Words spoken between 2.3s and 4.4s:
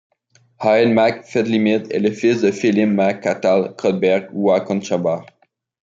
de Felim mac Cathal Crobderg